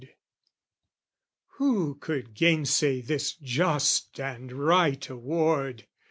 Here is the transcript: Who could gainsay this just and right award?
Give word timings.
Who 1.57 1.93
could 1.93 2.33
gainsay 2.33 3.01
this 3.01 3.33
just 3.35 4.19
and 4.19 4.51
right 4.51 5.07
award? 5.07 5.85